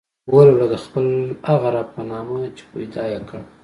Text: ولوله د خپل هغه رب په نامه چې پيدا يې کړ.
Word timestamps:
ولوله 0.33 0.65
د 0.69 0.75
خپل 0.85 1.05
هغه 1.49 1.67
رب 1.75 1.87
په 1.95 2.01
نامه 2.11 2.37
چې 2.57 2.63
پيدا 2.71 3.03
يې 3.11 3.19
کړ. 3.29 3.39